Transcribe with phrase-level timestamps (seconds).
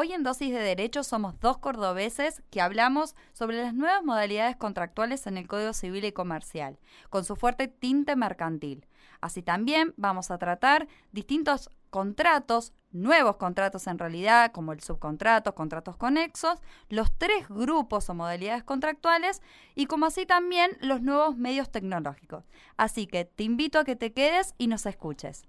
[0.00, 5.26] Hoy en Dosis de Derecho somos dos cordobeses que hablamos sobre las nuevas modalidades contractuales
[5.26, 6.78] en el Código Civil y Comercial,
[7.10, 8.86] con su fuerte tinte mercantil.
[9.20, 15.96] Así también vamos a tratar distintos contratos, nuevos contratos en realidad, como el subcontrato, contratos
[15.96, 19.42] conexos, los tres grupos o modalidades contractuales
[19.74, 22.44] y como así también los nuevos medios tecnológicos.
[22.76, 25.42] Así que te invito a que te quedes y nos escuches.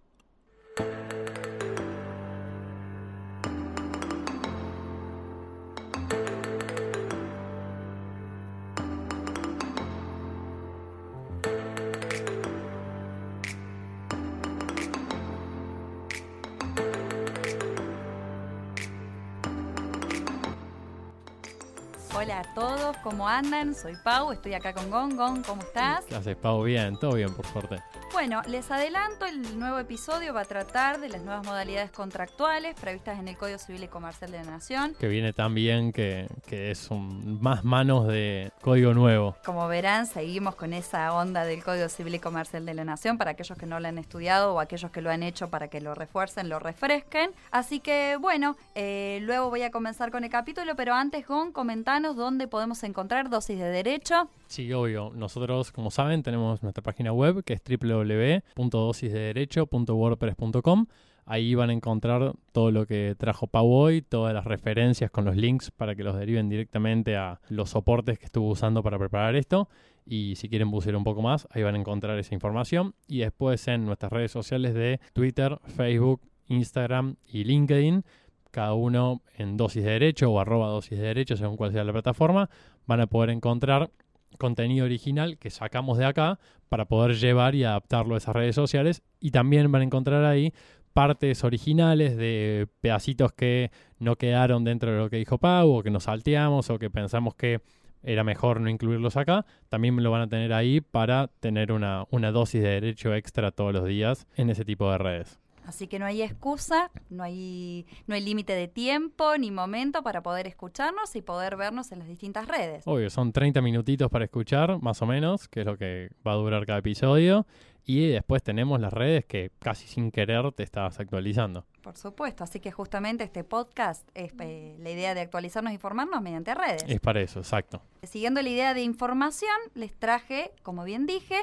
[22.54, 23.76] Todos, ¿cómo andan?
[23.76, 25.16] Soy Pau, estoy acá con Gon.
[25.16, 26.06] Gon, ¿cómo estás?
[26.06, 26.64] ¿Qué haces, Pau?
[26.64, 27.82] Bien, todo bien, por suerte.
[28.20, 33.18] Bueno, les adelanto, el nuevo episodio va a tratar de las nuevas modalidades contractuales previstas
[33.18, 34.94] en el Código Civil y Comercial de la Nación.
[35.00, 39.38] Que viene tan bien que, que es un, más manos de código nuevo.
[39.46, 43.32] Como verán, seguimos con esa onda del Código Civil y Comercial de la Nación para
[43.32, 45.96] aquellos que no lo han estudiado o aquellos que lo han hecho para que lo
[45.96, 47.32] refuercen, lo refresquen.
[47.52, 52.18] Así que, bueno, eh, luego voy a comenzar con el capítulo, pero antes, Gon, comentanos
[52.18, 54.30] dónde podemos encontrar dosis de derecho.
[54.48, 55.12] Sí, obvio.
[55.14, 57.62] Nosotros, como saben, tenemos nuestra página web que es
[58.10, 60.88] www.dosisdederecho.wordpress.com.
[61.26, 65.36] Ahí van a encontrar todo lo que trajo Pau hoy, todas las referencias con los
[65.36, 69.70] links para que los deriven directamente a los soportes que estuvo usando para preparar esto.
[70.06, 72.96] Y si quieren bucear un poco más, ahí van a encontrar esa información.
[73.08, 78.04] Y después en nuestras redes sociales de Twitter, Facebook, Instagram y LinkedIn
[78.52, 81.92] cada uno en dosis de derecho o arroba dosis de derecho, según cuál sea la
[81.92, 82.50] plataforma,
[82.88, 83.92] van a poder encontrar
[84.38, 89.02] contenido original que sacamos de acá para poder llevar y adaptarlo a esas redes sociales.
[89.20, 90.54] Y también van a encontrar ahí
[90.94, 95.92] partes originales de pedacitos que no quedaron dentro de lo que dijo Pau o que
[95.92, 97.62] nos salteamos o que pensamos que
[98.04, 99.46] era mejor no incluirlos acá.
[99.70, 103.74] También lo van a tener ahí para tener una, una dosis de derecho extra todos
[103.74, 105.40] los días en ese tipo de redes.
[105.70, 110.24] Así que no hay excusa, no hay, no hay límite de tiempo ni momento para
[110.24, 112.88] poder escucharnos y poder vernos en las distintas redes.
[112.88, 116.36] Obvio, son 30 minutitos para escuchar, más o menos, que es lo que va a
[116.38, 117.46] durar cada episodio.
[117.86, 121.68] Y después tenemos las redes que casi sin querer te estás actualizando.
[121.82, 126.22] Por supuesto, así que justamente este podcast es eh, la idea de actualizarnos e informarnos
[126.22, 126.84] mediante redes.
[126.88, 127.82] Es para eso, exacto.
[128.04, 131.38] Siguiendo la idea de información, les traje, como bien dije,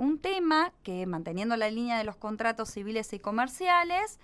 [0.00, 4.20] un tema que manteniendo la línea de los contratos civiles y comerciales,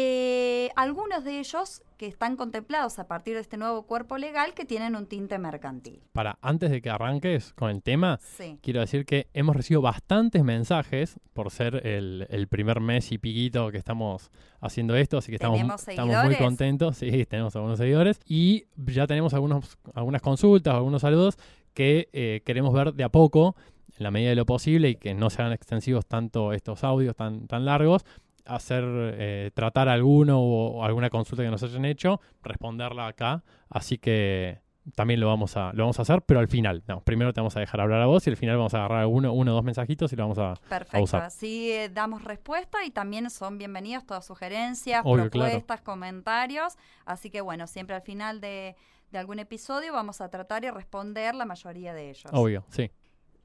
[0.00, 4.64] eh, algunos de ellos que están contemplados a partir de este nuevo cuerpo legal que
[4.64, 6.04] tienen un tinte mercantil.
[6.12, 8.20] Para, antes de que arranques con el tema,
[8.62, 13.78] quiero decir que hemos recibido bastantes mensajes por ser el, primer mes y piquito que
[13.78, 16.98] estamos haciendo esto, así que estamos, estamos muy contentos.
[16.98, 21.38] Sí, tenemos algunos seguidores y ya tenemos algunos, algunas consultas, algunos saludos
[21.74, 23.56] que eh, queremos ver de a poco
[23.96, 27.48] en la medida de lo posible y que no sean extensivos tanto estos audios tan,
[27.48, 28.04] tan largos,
[28.48, 33.44] hacer, eh, tratar alguno o, alguna consulta que nos hayan hecho, responderla acá.
[33.68, 34.60] Así que
[34.94, 36.82] también lo vamos a, lo vamos a hacer, pero al final.
[36.88, 39.06] No, primero te vamos a dejar hablar a vos y al final vamos a agarrar
[39.06, 42.90] uno, uno o dos mensajitos y lo vamos a, Perfecto, así eh, damos respuesta y
[42.90, 46.76] también son bienvenidas todas sugerencias, propuestas, comentarios.
[47.04, 48.76] Así que bueno, siempre al final de,
[49.10, 52.32] de algún episodio vamos a tratar y responder la mayoría de ellos.
[52.32, 52.90] Obvio, sí.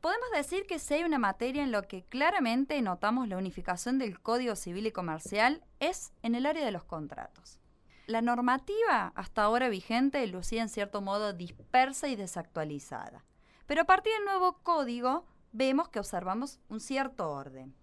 [0.04, 4.20] Podemos decir que si hay una materia en lo que claramente notamos la unificación del
[4.20, 7.62] Código Civil y Comercial es en el área de los contratos.
[8.06, 13.24] La normativa hasta ahora vigente lucía en cierto modo dispersa y desactualizada,
[13.66, 17.74] pero a partir del nuevo código vemos que observamos un cierto orden.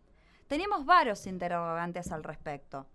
[0.46, 2.86] Teníamos varios interrogantes al respecto.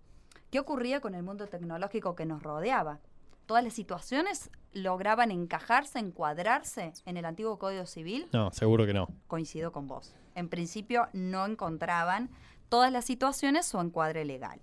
[0.51, 2.99] ¿Qué ocurría con el mundo tecnológico que nos rodeaba?
[3.45, 8.27] Todas las situaciones lograban encajarse, encuadrarse en el antiguo Código Civil?
[8.33, 9.07] No, seguro que no.
[9.27, 10.13] Coincido con vos.
[10.35, 12.29] En principio no encontraban
[12.69, 14.59] todas las situaciones su encuadre legal.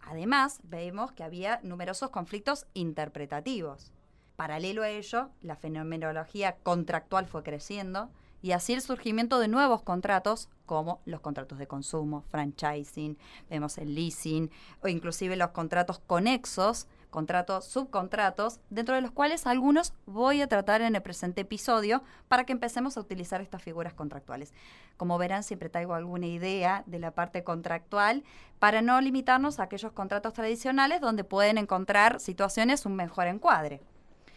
[0.00, 3.92] Además, vemos que había numerosos conflictos interpretativos.
[4.36, 8.10] Paralelo a ello, la fenomenología contractual fue creciendo
[8.42, 13.18] y así el surgimiento de nuevos contratos como los contratos de consumo, franchising,
[13.50, 14.50] vemos el leasing
[14.82, 20.80] o inclusive los contratos conexos contratos, subcontratos, dentro de los cuales algunos voy a tratar
[20.80, 24.54] en el presente episodio para que empecemos a utilizar estas figuras contractuales.
[24.96, 28.24] Como verán, siempre traigo alguna idea de la parte contractual
[28.58, 33.80] para no limitarnos a aquellos contratos tradicionales donde pueden encontrar situaciones un mejor encuadre.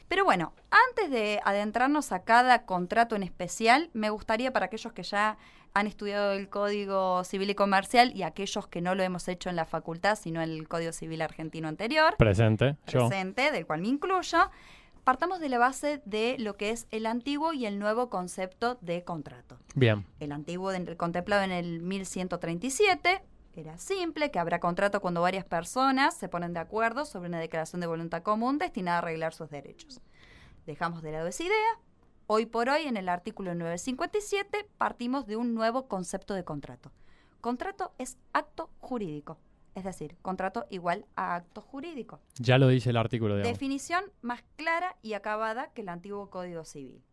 [0.07, 5.03] Pero bueno, antes de adentrarnos a cada contrato en especial, me gustaría para aquellos que
[5.03, 5.37] ya
[5.73, 9.55] han estudiado el Código Civil y Comercial y aquellos que no lo hemos hecho en
[9.55, 12.15] la facultad, sino en el Código Civil argentino anterior.
[12.17, 13.07] Presente, yo.
[13.07, 14.37] Presente, del cual me incluyo.
[15.03, 19.03] Partamos de la base de lo que es el antiguo y el nuevo concepto de
[19.03, 19.57] contrato.
[19.75, 20.05] Bien.
[20.19, 23.21] El antiguo de- contemplado en el 1137
[23.55, 27.81] era simple, que habrá contrato cuando varias personas se ponen de acuerdo sobre una declaración
[27.81, 30.01] de voluntad común destinada a arreglar sus derechos.
[30.65, 31.79] Dejamos de lado esa idea.
[32.25, 36.91] Hoy por hoy, en el artículo 957, partimos de un nuevo concepto de contrato.
[37.41, 39.37] Contrato es acto jurídico,
[39.75, 42.21] es decir, contrato igual a acto jurídico.
[42.39, 43.51] Ya lo dice el artículo, digamos.
[43.51, 47.03] Definición más clara y acabada que el antiguo Código Civil.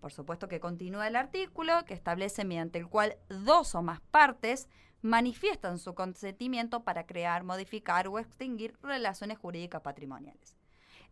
[0.00, 4.68] Por supuesto que continúa el artículo que establece mediante el cual dos o más partes
[5.00, 10.58] manifiestan su consentimiento para crear, modificar o extinguir relaciones jurídicas patrimoniales.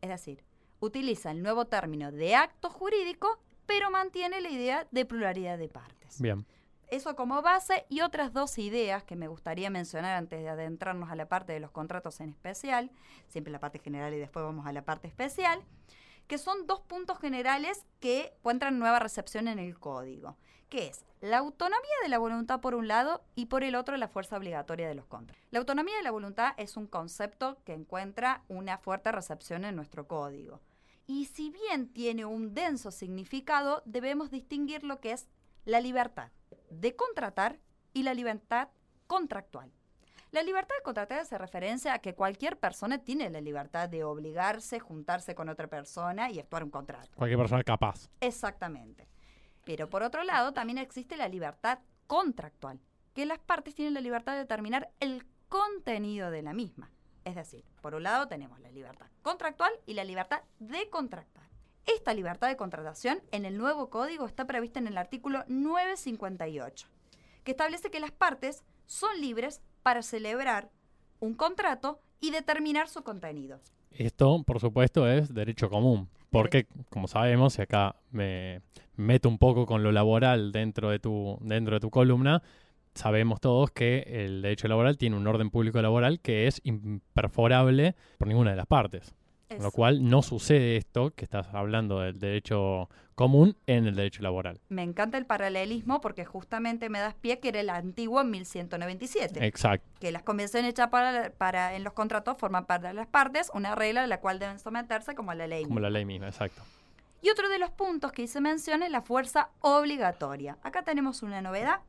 [0.03, 0.45] Es decir,
[0.81, 6.21] utiliza el nuevo término de acto jurídico, pero mantiene la idea de pluralidad de partes.
[6.21, 6.45] Bien.
[6.91, 11.15] Eso como base y otras dos ideas que me gustaría mencionar antes de adentrarnos a
[11.15, 12.91] la parte de los contratos en especial,
[13.29, 15.63] siempre la parte general y después vamos a la parte especial,
[16.27, 20.37] que son dos puntos generales que encuentran nueva recepción en el código,
[20.69, 24.09] que es la autonomía de la voluntad por un lado y por el otro la
[24.09, 25.45] fuerza obligatoria de los contratos.
[25.53, 30.09] La autonomía de la voluntad es un concepto que encuentra una fuerte recepción en nuestro
[30.09, 30.61] código.
[31.13, 35.29] Y si bien tiene un denso significado, debemos distinguir lo que es
[35.65, 36.31] la libertad
[36.71, 37.59] de contratar
[37.93, 38.69] y la libertad
[39.09, 39.73] contractual.
[40.31, 44.79] La libertad de contratar hace referencia a que cualquier persona tiene la libertad de obligarse,
[44.79, 47.11] juntarse con otra persona y actuar un contrato.
[47.17, 48.09] Cualquier persona capaz.
[48.21, 49.09] Exactamente.
[49.65, 52.79] Pero por otro lado, también existe la libertad contractual,
[53.15, 56.93] que las partes tienen la libertad de determinar el contenido de la misma.
[57.31, 61.45] Es decir, por un lado tenemos la libertad contractual y la libertad de contractar.
[61.87, 66.89] Esta libertad de contratación en el nuevo código está prevista en el artículo 958,
[67.45, 70.71] que establece que las partes son libres para celebrar
[71.21, 73.61] un contrato y determinar su contenido.
[73.93, 76.09] Esto, por supuesto, es derecho común.
[76.31, 78.63] Porque, como sabemos, y acá me
[78.97, 82.43] meto un poco con lo laboral dentro de tu, dentro de tu columna,
[82.95, 88.29] sabemos todos que el derecho laboral tiene un orden público laboral que es imperforable por
[88.29, 89.15] ninguna de las partes.
[89.49, 94.23] Con lo cual no sucede esto que estás hablando del derecho común en el derecho
[94.23, 94.61] laboral.
[94.69, 99.85] Me encanta el paralelismo porque justamente me das pie que era el antiguo 1197, Exacto.
[99.99, 103.75] que las convenciones hechas para, para- en los contratos forman parte de las partes, una
[103.75, 105.65] regla a la cual deben someterse como la ley.
[105.65, 105.89] Como misma.
[105.89, 106.63] la ley misma, exacto.
[107.21, 110.59] Y otro de los puntos que hice mención es la fuerza obligatoria.
[110.63, 111.81] Acá tenemos una novedad,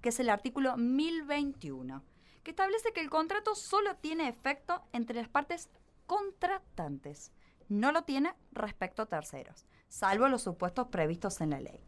[0.00, 2.02] que es el artículo 1021,
[2.42, 5.70] que establece que el contrato solo tiene efecto entre las partes
[6.06, 7.32] contratantes.
[7.68, 11.80] No lo tiene respecto a terceros, salvo los supuestos previstos en la ley.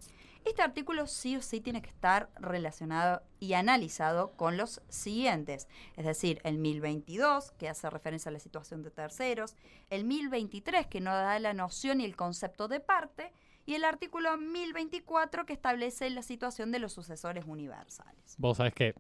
[0.44, 6.04] Este artículo sí o sí tiene que estar relacionado y analizado con los siguientes, es
[6.04, 9.54] decir, el 1022, que hace referencia a la situación de terceros,
[9.88, 13.32] el 1023, que no da la noción y el concepto de parte,
[13.66, 18.34] y el artículo 1024, que establece la situación de los sucesores universales.
[18.38, 18.94] Vos sabés que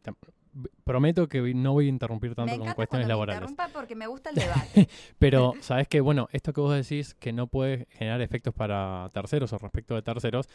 [0.84, 3.40] prometo que no voy a interrumpir tanto con cuestiones cuando me laborales.
[3.40, 4.88] interrumpa porque me gusta el debate.
[5.18, 9.52] Pero, ¿sabes que Bueno, esto que vos decís que no puede generar efectos para terceros
[9.52, 10.48] o respecto de terceros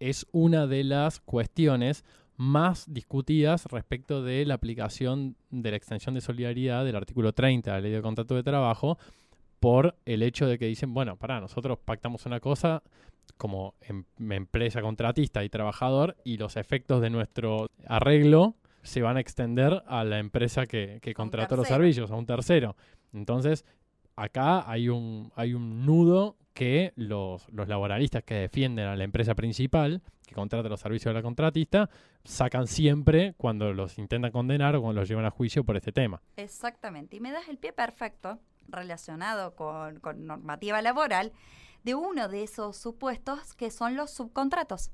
[0.00, 2.04] es una de las cuestiones
[2.36, 7.76] más discutidas respecto de la aplicación de la extensión de solidaridad del artículo 30 de
[7.76, 8.98] la ley de contrato de trabajo
[9.60, 12.82] por el hecho de que dicen, bueno, para nosotros pactamos una cosa
[13.36, 19.20] como em- empresa contratista y trabajador y los efectos de nuestro arreglo se van a
[19.20, 22.76] extender a la empresa que, que contrató los servicios, a un tercero.
[23.12, 23.64] Entonces,
[24.16, 29.34] acá hay un, hay un nudo que los, los laboralistas que defienden a la empresa
[29.34, 31.90] principal, que contrata los servicios de la contratista,
[32.22, 36.22] sacan siempre cuando los intentan condenar o cuando los llevan a juicio por este tema.
[36.36, 37.16] Exactamente.
[37.16, 38.38] Y me das el pie perfecto
[38.68, 41.32] relacionado con, con normativa laboral
[41.84, 44.90] de uno de esos supuestos que son los subcontratos.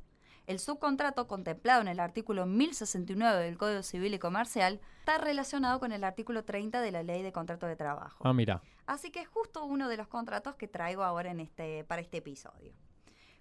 [0.46, 5.92] El subcontrato contemplado en el artículo 1069 del Código Civil y Comercial está relacionado con
[5.92, 8.22] el artículo 30 de la Ley de Contrato de Trabajo.
[8.26, 11.84] Ah, mira, Así que es justo uno de los contratos que traigo ahora en este,
[11.84, 12.74] para este episodio.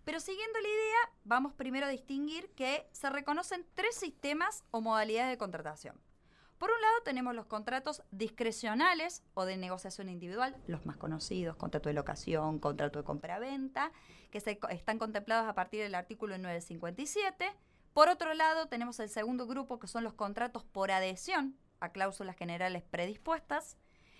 [0.05, 5.31] Pero siguiendo la idea, vamos primero a distinguir que se reconocen tres sistemas o modalidades
[5.31, 5.99] de contratación.
[6.59, 11.87] Por un lado tenemos los contratos discrecionales o de negociación individual, los más conocidos, contrato
[11.87, 13.93] de locación, contrato de compra-venta,
[14.29, 14.39] que
[14.69, 17.49] están contemplados a partir del artículo 957.
[17.93, 22.35] Por otro lado tenemos el segundo grupo que son los contratos por adhesión a cláusulas
[22.35, 23.77] generales predispuestas.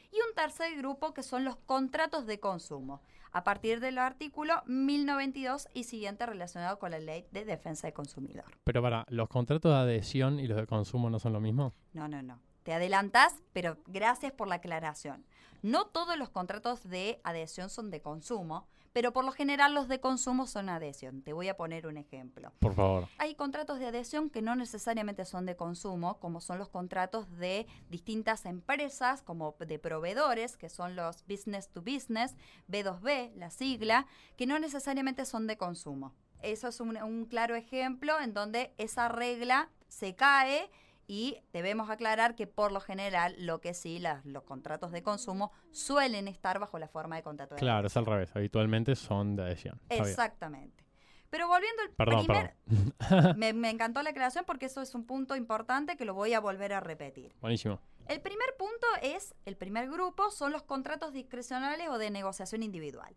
[0.09, 5.67] Y un tercer grupo que son los contratos de consumo, a partir del artículo 1092
[5.73, 8.45] y siguiente relacionado con la ley de defensa del consumidor.
[8.63, 11.73] Pero para, ¿los contratos de adhesión y los de consumo no son lo mismo?
[11.93, 12.39] No, no, no.
[12.63, 15.25] Te adelantas, pero gracias por la aclaración.
[15.61, 18.67] No todos los contratos de adhesión son de consumo,
[18.99, 21.21] pero por lo general los de consumo son adhesión.
[21.21, 22.51] Te voy a poner un ejemplo.
[22.59, 23.07] Por favor.
[23.17, 27.65] Hay contratos de adhesión que no necesariamente son de consumo, como son los contratos de
[27.89, 32.35] distintas empresas, como de proveedores, que son los business to business,
[32.67, 36.13] B2B, la sigla, que no necesariamente son de consumo.
[36.41, 40.69] Eso es un, un claro ejemplo en donde esa regla se cae
[41.09, 46.27] y debemos aclarar que por lo general lo que sí, los contratos de consumo suelen
[46.27, 48.29] estar bajo la forma de contrato de Claro, es al revés.
[48.35, 49.81] Habitualmente son de adhesión.
[49.89, 50.85] Exactamente.
[51.31, 52.55] Pero volviendo al perdón, primer...
[53.37, 56.39] me, me encantó la aclaración porque eso es un punto importante que lo voy a
[56.39, 57.33] volver a repetir.
[57.41, 57.81] Buenísimo.
[58.07, 63.15] El primer punto es, el primer grupo son los contratos discrecionales o de negociación individual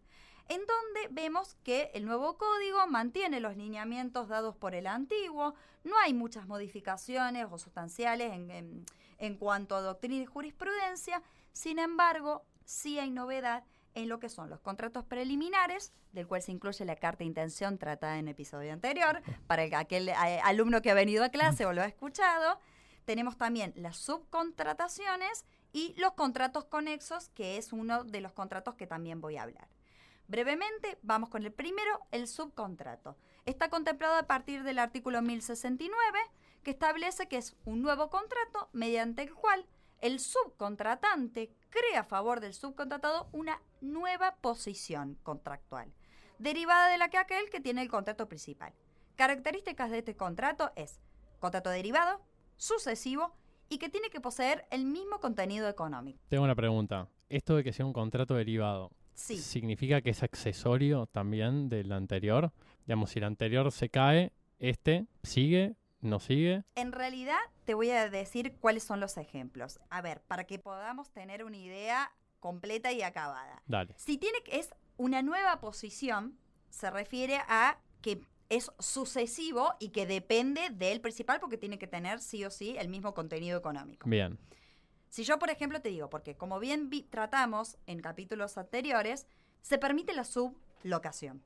[0.52, 5.98] en donde vemos que el nuevo código mantiene los lineamientos dados por el antiguo, no
[5.98, 13.10] hay muchas modificaciones o sustanciales en, cuanto a doctrina y jurisprudencia, sin embargo, sí hay
[13.10, 17.26] novedad en lo que son los contratos preliminares, del cual se incluye la carta de
[17.26, 21.64] intención tratada en el episodio anterior, para aquel eh, alumno que ha venido a clase
[21.64, 22.58] o lo ha escuchado.
[23.06, 28.86] Tenemos también las subcontrataciones y los contratos conexos, que es uno de los contratos que
[28.86, 29.68] también voy a hablar.
[30.32, 33.18] Brevemente, vamos con el primero, el subcontrato.
[33.44, 36.18] Está contemplado a partir del artículo 1069,
[36.62, 39.66] que establece que es un nuevo contrato mediante el cual
[40.00, 45.92] el subcontratante crea a favor del subcontratado una nueva posición contractual,
[46.38, 48.72] derivada de la que aquel que tiene el contrato principal.
[49.16, 50.98] Características de este contrato es
[51.40, 52.22] contrato derivado,
[52.56, 53.36] sucesivo
[53.68, 56.24] y que tiene que poseer el mismo contenido económico.
[56.30, 57.06] Tengo una pregunta.
[57.28, 62.52] Esto de que sea un contrato derivado, ¿Significa que es accesorio también del anterior?
[62.86, 66.64] Digamos, si el anterior se cae, este sigue, no sigue.
[66.74, 69.80] En realidad, te voy a decir cuáles son los ejemplos.
[69.90, 73.62] A ver, para que podamos tener una idea completa y acabada.
[73.66, 73.94] Dale.
[73.96, 76.38] Si tiene es una nueva posición,
[76.70, 82.20] se refiere a que es sucesivo y que depende del principal porque tiene que tener
[82.20, 84.08] sí o sí el mismo contenido económico.
[84.08, 84.38] Bien.
[85.12, 89.26] Si yo, por ejemplo, te digo, porque como bien tratamos en capítulos anteriores,
[89.60, 91.42] se permite la sublocación.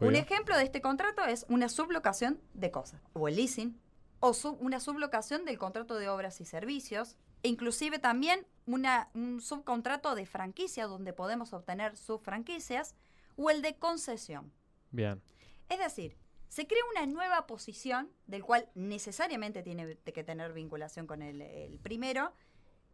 [0.00, 3.78] Un ejemplo de este contrato es una sublocación de cosas, o el leasing,
[4.20, 10.14] o una sublocación del contrato de obras y servicios, e inclusive también una, un subcontrato
[10.14, 12.94] de franquicia donde podemos obtener subfranquicias,
[13.36, 14.50] o el de concesión.
[14.92, 15.20] Bien.
[15.68, 16.16] Es decir,
[16.48, 22.32] se crea una nueva posición, del cual necesariamente tiene que tener vinculación con el primero,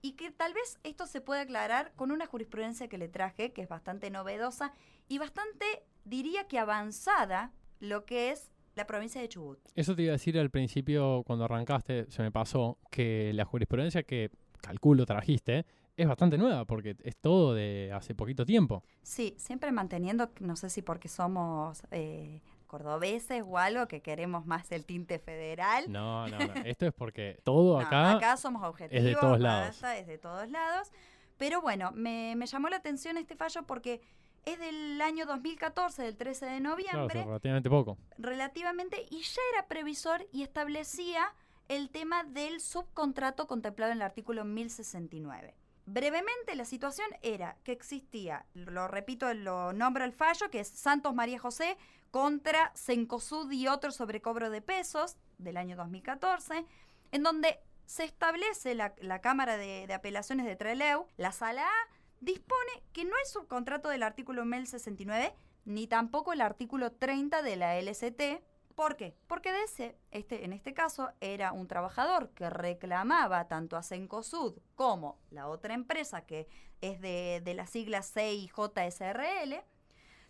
[0.03, 3.63] y que tal vez esto se puede aclarar con una jurisprudencia que le traje, que
[3.63, 4.73] es bastante novedosa
[5.09, 5.65] y bastante,
[6.05, 9.59] diría que avanzada, lo que es la provincia de Chubut.
[9.75, 14.03] Eso te iba a decir al principio, cuando arrancaste, se me pasó, que la jurisprudencia
[14.03, 14.31] que
[14.61, 15.67] calculo trajiste
[15.97, 18.83] es bastante nueva, porque es todo de hace poquito tiempo.
[19.03, 24.71] Sí, siempre manteniendo, no sé si porque somos eh, cordobeses o algo que queremos más
[24.71, 25.91] el tinte federal.
[25.91, 26.55] No, no, no.
[26.65, 29.83] Esto es porque todo acá, acá somos objetivos, es de todos lados.
[29.83, 30.93] es de todos lados.
[31.37, 34.01] Pero bueno, me, llamó la atención este fallo porque
[34.45, 37.09] es del año 2014, del 13 de noviembre.
[37.09, 37.99] Claro, relativamente poco.
[38.19, 41.35] Relativamente, y ya era previsor y establecía
[41.67, 45.57] el tema del subcontrato contemplado en el artículo 1069.
[45.87, 51.15] Brevemente, la situación era que existía, lo repito, lo nombro el fallo, que es Santos
[51.15, 51.77] María José
[52.11, 56.65] contra Sencosud y otro sobrecobro de pesos del año 2014,
[57.13, 63.05] en donde se establece la, Cámara de, Apelaciones de Treleu, la Sala A, dispone que
[63.05, 68.43] no hay subcontrato del artículo 1069 ni tampoco el artículo 30 de la LCT,
[68.81, 69.15] ¿Por qué?
[69.27, 75.19] Porque ese, este, en este caso era un trabajador que reclamaba tanto a Cencosud como
[75.31, 76.49] la otra empresa que
[76.81, 79.63] es de, de la sigla CIJSRL,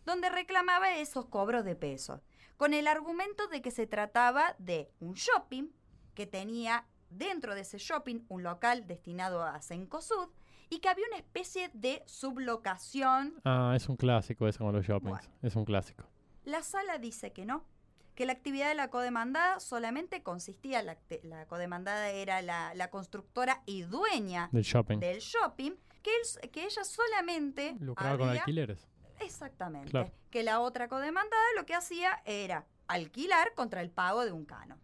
[0.04, 2.20] donde reclamaba esos cobros de pesos,
[2.56, 5.68] con el argumento de que se trataba de un shopping
[6.14, 10.28] que tenía dentro de ese shopping un local destinado a Cencosud
[10.68, 13.40] y que había una especie de sublocación.
[13.44, 16.04] Ah, es un clásico eso con los shoppings, es un clásico.
[16.44, 17.64] La sala dice que no,
[18.14, 23.82] que la actividad de la codemandada solamente consistía, la, la codemandada era la, constructora y
[23.82, 26.12] dueña del shopping, del shopping que,
[26.50, 27.76] que ella solamente...
[27.80, 28.89] Lucraba con alquileres.
[29.20, 30.12] Exactamente.
[30.30, 34.78] Que la otra codemandada lo que hacía era alquilar contra el pago de un cano.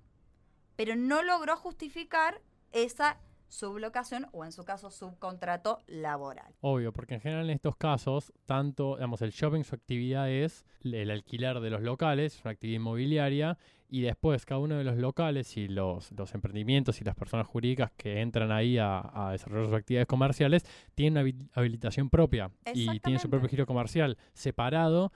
[0.77, 2.41] Pero no logró justificar
[2.73, 6.55] esa sublocación o en su caso subcontrato laboral.
[6.61, 11.11] Obvio, porque en general en estos casos, tanto, digamos, el shopping su actividad es el
[11.11, 15.57] alquiler de los locales, es una actividad inmobiliaria, y después cada uno de los locales
[15.57, 19.75] y los, los emprendimientos y las personas jurídicas que entran ahí a, a desarrollar sus
[19.77, 25.13] actividades comerciales tienen una habilitación propia y tienen su propio giro comercial separado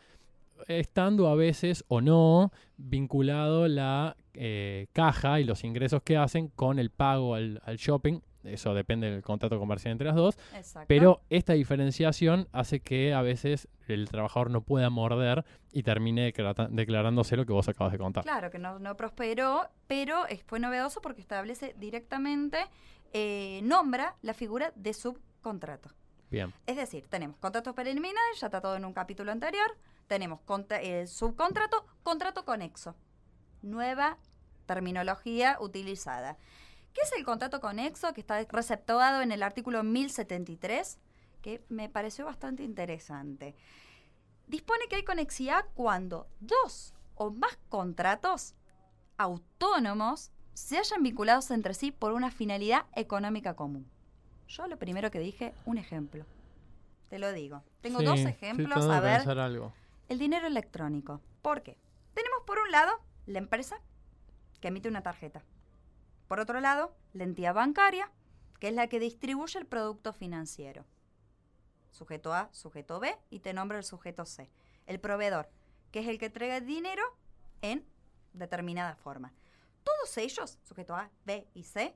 [0.68, 6.78] estando a veces o no vinculado la eh, caja y los ingresos que hacen con
[6.78, 8.20] el pago al, shopping.
[8.44, 10.38] Eso depende del contrato comercial entre las dos.
[10.86, 16.32] Pero esta diferenciación hace que a veces el trabajador no pueda morder y termine
[16.70, 18.24] declarándose lo que vos acabas de contar.
[18.24, 22.58] Claro, que no, no prosperó, pero fue novedoso porque establece directamente,
[23.12, 25.90] eh, nombra la figura de subcontrato.
[26.30, 26.54] Bien.
[26.66, 29.76] Es decir, tenemos contratos preliminares, ya está todo en un capítulo anterior,
[30.10, 30.40] tenemos
[30.70, 32.96] eh, subcontrato, contrato conexo.
[33.62, 34.18] Nueva
[34.66, 36.36] terminología utilizada.
[36.92, 40.98] ¿Qué es el contrato conexo que está receptuado en el artículo 1073?
[41.42, 43.54] Que me pareció bastante interesante.
[44.48, 48.56] Dispone que hay conexidad cuando dos o más contratos
[49.16, 53.88] autónomos se hayan vinculados entre sí por una finalidad económica común.
[54.48, 56.26] Yo lo primero que dije, un ejemplo.
[57.10, 57.62] Te lo digo.
[57.80, 58.88] Tengo dos ejemplos.
[58.88, 59.28] a ver.
[59.38, 59.72] Algo.
[60.10, 61.20] El dinero electrónico.
[61.40, 61.78] ¿Por qué?
[62.14, 63.80] Tenemos por un lado la empresa
[64.60, 65.44] que emite una tarjeta.
[66.26, 68.10] Por otro lado, la entidad bancaria,
[68.58, 70.84] que es la que distribuye el producto financiero.
[71.92, 74.50] Sujeto A, sujeto B y te nombro el sujeto C.
[74.88, 75.48] El proveedor,
[75.92, 77.04] que es el que entrega el dinero
[77.62, 77.86] en
[78.32, 79.32] determinada forma.
[79.84, 81.94] Todos ellos, sujeto A, B y C,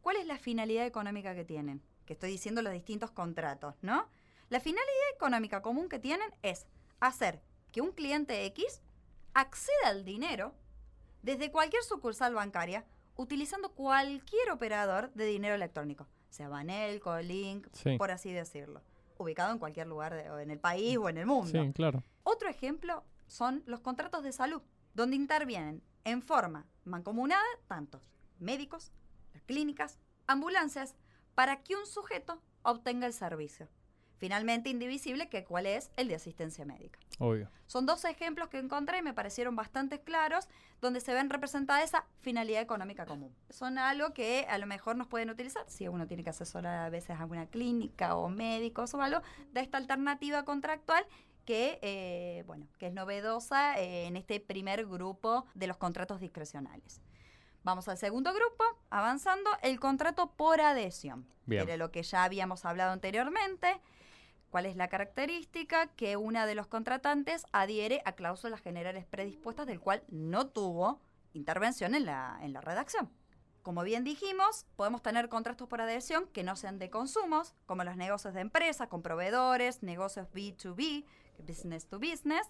[0.00, 1.82] ¿cuál es la finalidad económica que tienen?
[2.06, 4.08] Que estoy diciendo los distintos contratos, ¿no?
[4.48, 6.66] La finalidad económica común que tienen es
[7.06, 7.42] hacer
[7.72, 8.80] que un cliente X
[9.34, 10.54] acceda al dinero
[11.22, 12.84] desde cualquier sucursal bancaria
[13.16, 17.66] utilizando cualquier operador de dinero electrónico, sea Banelco, Link,
[17.98, 18.82] por así decirlo,
[19.18, 21.62] ubicado en cualquier lugar en el país o en el mundo.
[21.62, 22.02] Sí, claro.
[22.22, 24.62] Otro ejemplo son los contratos de salud,
[24.94, 28.92] donde intervienen en forma mancomunada tantos médicos,
[29.34, 30.94] las clínicas, ambulancias,
[31.34, 33.68] para que un sujeto obtenga el servicio
[34.22, 37.00] finalmente indivisible, que cuál es el de asistencia médica.
[37.18, 37.50] Obvio.
[37.66, 40.46] Son dos ejemplos que encontré y me parecieron bastante claros,
[40.80, 43.34] donde se ven representada esa finalidad económica común.
[43.50, 46.88] Son algo que a lo mejor nos pueden utilizar si uno tiene que asesorar a
[46.88, 51.04] veces a alguna clínica o médicos o algo, de esta alternativa contractual
[51.44, 57.02] que, eh, bueno, que es novedosa eh, en este primer grupo de los contratos discrecionales.
[57.64, 61.26] Vamos al segundo grupo, avanzando, el contrato por adhesión.
[61.44, 61.64] Bien.
[61.64, 63.80] Era lo que ya habíamos hablado anteriormente.
[64.52, 65.86] ¿Cuál es la característica?
[65.96, 71.00] Que una de los contratantes adhiere a cláusulas generales predispuestas del cual no tuvo
[71.32, 73.10] intervención en la, en la redacción.
[73.62, 77.96] Como bien dijimos, podemos tener contratos por adhesión que no sean de consumos, como los
[77.96, 81.06] negocios de empresa con proveedores, negocios B2B,
[81.38, 82.46] business to business,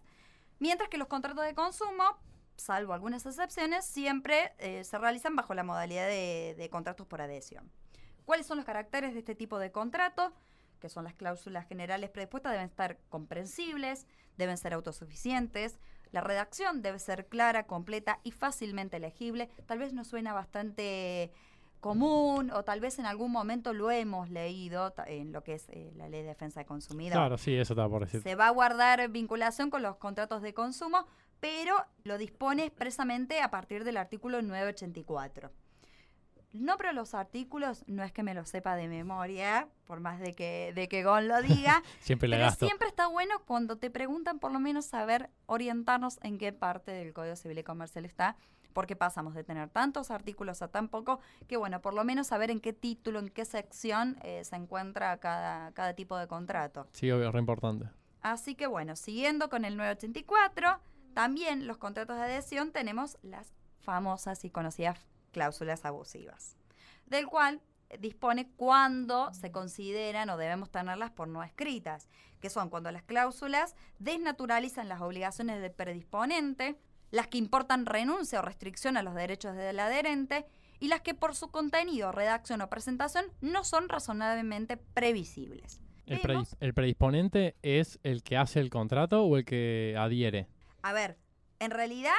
[0.58, 2.18] mientras que los contratos de consumo,
[2.56, 7.70] salvo algunas excepciones, siempre eh, se realizan bajo la modalidad de contratos por adhesión.
[8.24, 10.32] ¿Cuáles son los caracteres de este tipo de contrato?
[10.82, 15.78] Que son las cláusulas generales predispuestas, deben estar comprensibles, deben ser autosuficientes,
[16.10, 19.48] la redacción debe ser clara, completa y fácilmente legible.
[19.66, 21.30] Tal vez nos suena bastante
[21.78, 25.92] común o tal vez en algún momento lo hemos leído en lo que es eh,
[25.96, 27.12] la ley de defensa de consumidor.
[27.12, 28.22] Claro, sí, eso está por decir.
[28.22, 31.06] Se va a guardar vinculación con los contratos de consumo,
[31.38, 35.52] pero lo dispone expresamente a partir del artículo 984
[36.78, 40.72] pero los artículos no es que me lo sepa de memoria, por más de que,
[40.74, 41.82] de que Gon lo diga.
[42.00, 46.52] siempre pero siempre está bueno cuando te preguntan por lo menos saber orientarnos en qué
[46.52, 48.36] parte del Código Civil y Comercial está,
[48.72, 52.50] porque pasamos de tener tantos artículos a tan poco, que bueno, por lo menos saber
[52.50, 56.86] en qué título, en qué sección eh, se encuentra cada, cada tipo de contrato.
[56.92, 57.86] Sí, obvio, re importante.
[58.20, 60.80] Así que bueno, siguiendo con el 984,
[61.14, 66.56] también los contratos de adhesión tenemos las famosas y conocidas cláusulas abusivas,
[67.06, 67.60] del cual
[67.98, 72.08] dispone cuándo se consideran o debemos tenerlas por no escritas,
[72.40, 76.78] que son cuando las cláusulas desnaturalizan las obligaciones del predisponente,
[77.10, 80.46] las que importan renuncia o restricción a los derechos del adherente
[80.80, 85.80] y las que por su contenido, redacción o presentación no son razonablemente previsibles.
[86.06, 86.20] ¿El,
[86.60, 90.48] ¿El, predisponente es el que hace el contrato o el que adhiere?
[90.82, 91.16] A ver,
[91.60, 92.16] en realidad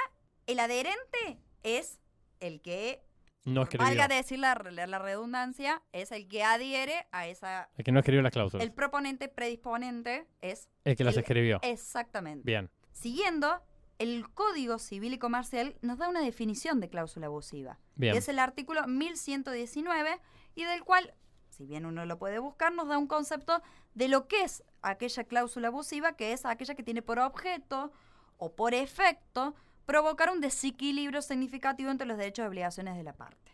[0.47, 1.99] el adherente es
[2.43, 3.01] el que
[3.45, 3.87] no escribió.
[3.87, 7.69] Valga decir la, la, redundancia, es el que adhiere a esa...
[7.77, 8.65] El que no escribió las cláusulas.
[8.65, 10.69] El proponente predisponente es...
[10.83, 11.59] El que las escribió.
[11.61, 12.43] Exactamente.
[12.45, 12.69] Bien.
[12.91, 13.61] Siguiendo,
[13.99, 17.79] el Código Civil y Comercial nos da una definición de cláusula abusiva.
[17.95, 18.15] Bien.
[18.15, 20.19] es el artículo 1119,
[20.55, 21.13] y del cual,
[21.49, 23.61] si bien uno lo puede buscar, nos da un concepto
[23.93, 27.91] de lo que es aquella cláusula abusiva, que es aquella que tiene por objeto
[28.37, 33.51] o por efecto provocar un desequilibrio significativo entre los derechos y obligaciones de la parte.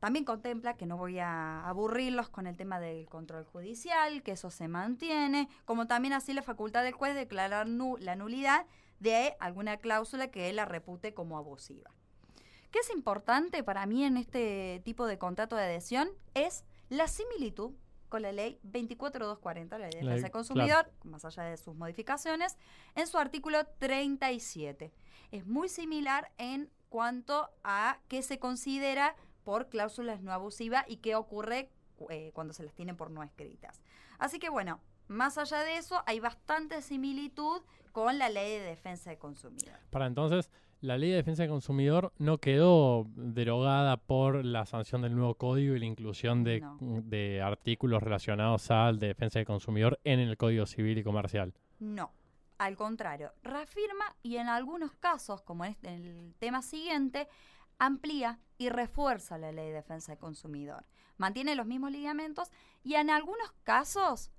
[0.00, 4.50] También contempla, que no voy a aburrirlos con el tema del control judicial, que eso
[4.50, 8.64] se mantiene, como también así la facultad del juez de declarar la nulidad
[8.98, 11.90] de alguna cláusula que él la repute como abusiva.
[12.70, 16.08] ¿Qué es importante para mí en este tipo de contrato de adhesión?
[16.34, 17.72] Es la similitud
[18.10, 22.58] con la ley 24240, la ley de defensa del consumidor, más allá de sus modificaciones,
[22.94, 24.92] en su artículo 37.
[25.30, 31.14] Es muy similar en cuanto a qué se considera por cláusulas no abusivas y qué
[31.14, 31.70] ocurre
[32.10, 33.80] eh, cuando se las tienen por no escritas.
[34.18, 39.10] Así que bueno, más allá de eso, hay bastante similitud con la ley de defensa
[39.10, 39.78] del consumidor.
[39.90, 45.14] Para entonces, la ley de defensa del consumidor no quedó derogada por la sanción del
[45.14, 50.20] nuevo código y la inclusión de, de artículos relacionados al de defensa del consumidor en
[50.20, 51.52] el Código Civil y Comercial.
[51.78, 52.12] No,
[52.58, 57.28] al contrario, reafirma y en algunos casos, como en el tema siguiente,
[57.78, 60.84] amplía y refuerza la ley de defensa del consumidor.
[61.16, 62.50] Mantiene los mismos lineamientos
[62.84, 64.30] y en algunos casos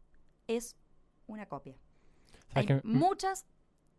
[0.48, 0.76] es
[1.28, 1.76] una copia.
[2.54, 3.46] Hay muchas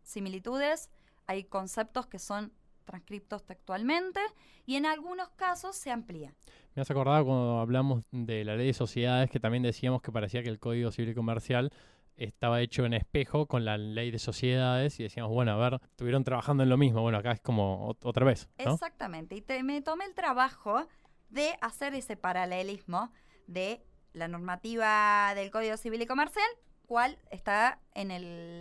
[0.03, 0.89] similitudes,
[1.27, 4.19] hay conceptos que son transcriptos textualmente
[4.65, 6.33] y en algunos casos se amplía.
[6.75, 10.43] Me has acordado cuando hablamos de la ley de sociedades que también decíamos que parecía
[10.43, 11.71] que el Código Civil y Comercial
[12.15, 16.23] estaba hecho en espejo con la ley de sociedades y decíamos, bueno, a ver, estuvieron
[16.23, 18.49] trabajando en lo mismo, bueno, acá es como otra vez.
[18.57, 20.87] Exactamente, y me tomé el trabajo
[21.29, 23.11] de hacer ese paralelismo
[23.47, 23.83] de
[24.13, 26.45] la normativa del Código Civil y Comercial,
[26.85, 28.09] cual está en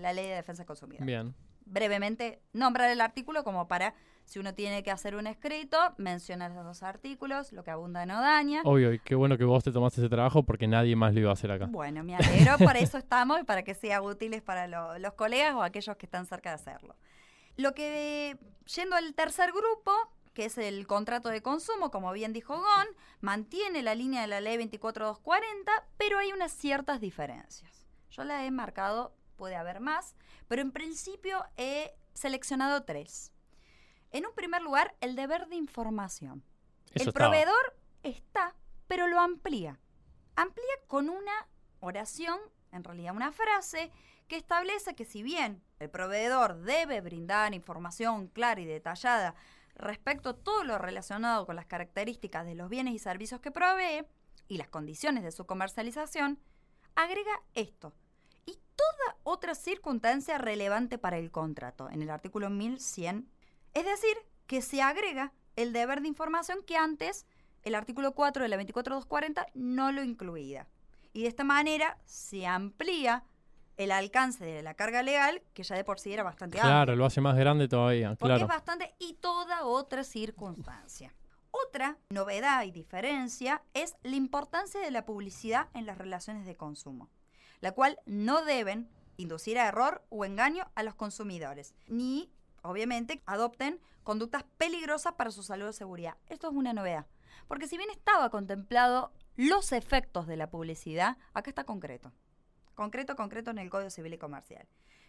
[0.00, 1.04] la ley de defensa del consumidor.
[1.04, 1.34] Bien.
[1.64, 3.94] Brevemente nombrar el artículo como para
[4.24, 8.20] si uno tiene que hacer un escrito, menciona los dos artículos, lo que abunda no
[8.20, 8.62] daña.
[8.64, 11.30] Obvio, y qué bueno que vos te tomaste ese trabajo porque nadie más lo iba
[11.30, 11.66] a hacer acá.
[11.66, 14.66] Bueno, me alegro, para eso estamos y para que sea útiles para
[14.98, 16.96] los colegas o aquellos que están cerca de hacerlo.
[17.56, 18.38] Lo que,
[18.74, 19.92] yendo al tercer grupo,
[20.32, 22.86] que es el contrato de consumo, como bien dijo Gon,
[23.20, 27.86] mantiene la línea de la ley 24240, pero hay unas ciertas diferencias.
[28.10, 30.14] Yo la he marcado, puede haber más,
[30.46, 33.32] pero en principio he seleccionado tres.
[34.12, 36.44] En un primer lugar, el deber de información.
[36.94, 38.54] el proveedor está,
[38.86, 39.80] pero lo amplía.
[40.36, 41.32] Amplía con una
[41.80, 42.38] oración,
[42.70, 43.90] en realidad una frase,
[44.28, 49.34] que establece que si bien el proveedor debe brindar información clara y detallada
[49.74, 54.06] respecto a todo lo relacionado con las características de los bienes y servicios que provee
[54.46, 56.38] y las condiciones de su comercialización,
[56.94, 57.92] agrega esto
[58.46, 63.28] y toda otra circunstancia relevante para el contrato en el artículo 1100
[63.74, 67.26] es decir, que se agrega el deber de información que antes
[67.62, 70.66] el artículo 4 de la 24240 no lo incluía.
[71.12, 73.24] Y de esta manera se amplía
[73.76, 76.96] el alcance de la carga legal, que ya de por sí era bastante claro, Claro,
[76.96, 78.14] lo hace más grande todavía.
[78.16, 81.14] Porque es bastante y toda otra circunstancia.
[81.50, 87.10] Otra novedad y diferencia es la importancia de la publicidad en las relaciones de consumo,
[87.62, 92.30] la cual no deben inducir a error o engaño a los consumidores, ni
[92.62, 96.16] obviamente, adopten conductas peligrosas para su salud o seguridad.
[96.28, 97.06] Esto es una novedad.
[97.48, 102.12] Porque si bien estaba contemplado los efectos de la publicidad, acá está concreto.
[102.74, 104.66] Concreto, concreto en el Código Civil y Comercial.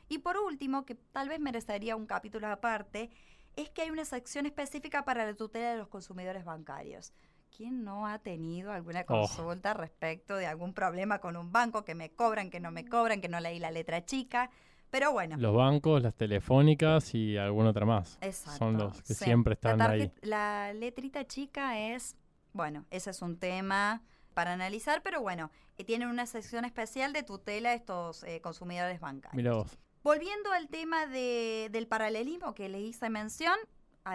[0.09, 3.09] Y por último, que tal vez merecería un capítulo aparte,
[3.55, 7.13] es que hay una sección específica para la tutela de los consumidores bancarios.
[7.55, 9.05] ¿Quién no ha tenido alguna oh.
[9.05, 13.21] consulta respecto de algún problema con un banco que me cobran, que no me cobran,
[13.21, 14.49] que no leí la letra chica?
[14.89, 15.37] Pero bueno.
[15.37, 18.17] Los bancos, las telefónicas y alguna otra más.
[18.21, 18.57] Exacto.
[18.57, 20.11] Son los que siempre están ahí.
[20.21, 22.15] La letrita chica es,
[22.53, 24.01] bueno, ese es un tema
[24.33, 28.99] para analizar, pero bueno, eh, tienen una sección especial de tutela a estos eh, consumidores
[28.99, 29.35] bancarios.
[29.35, 29.77] Mira vos.
[30.03, 33.55] Volviendo al tema de, del paralelismo que le hice mención,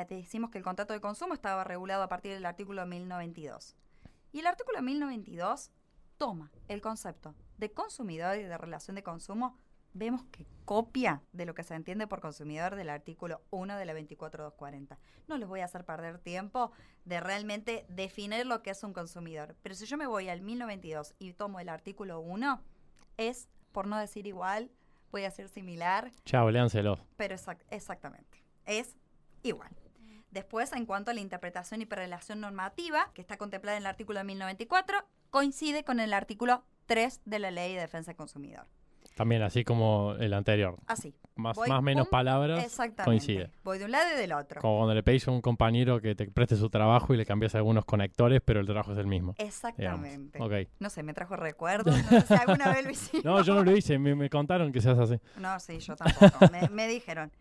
[0.08, 3.76] decimos que el contrato de consumo estaba regulado a partir del artículo 1092.
[4.32, 5.70] Y el artículo 1092
[6.16, 9.56] toma el concepto de consumidor y de relación de consumo
[9.94, 13.94] vemos que copia de lo que se entiende por consumidor del artículo 1 de la
[13.94, 14.98] 24240.
[15.26, 16.72] No les voy a hacer perder tiempo
[17.04, 19.56] de realmente definir lo que es un consumidor.
[19.62, 22.62] Pero si yo me voy al 1092 y tomo el artículo 1,
[23.16, 24.70] es, por no decir igual,
[25.10, 26.12] voy a ser similar.
[26.24, 26.98] Chao, léanselo.
[27.16, 27.34] Pero
[27.70, 28.96] exactamente, es
[29.42, 29.70] igual.
[30.30, 34.22] Después, en cuanto a la interpretación y prelación normativa, que está contemplada en el artículo
[34.22, 34.98] 1094,
[35.30, 38.66] coincide con el artículo 3 de la Ley de Defensa del Consumidor.
[39.14, 40.76] También así como el anterior.
[40.86, 41.12] Así.
[41.34, 42.64] Más, Voy, más menos palabras.
[42.64, 43.04] Exactamente.
[43.04, 43.50] coincide.
[43.64, 44.60] Voy de un lado y del otro.
[44.60, 47.56] Como cuando le pedís a un compañero que te preste su trabajo y le cambias
[47.56, 49.34] algunos conectores, pero el trabajo es el mismo.
[49.38, 50.40] Exactamente.
[50.40, 50.68] Ok.
[50.78, 51.96] No sé, me trajo recuerdos.
[51.96, 53.24] No sé si alguna vez lo hicimos.
[53.24, 55.20] No, yo no lo hice, me, me contaron que se hace así.
[55.36, 56.52] No, sí, yo tampoco.
[56.52, 57.32] me, me dijeron.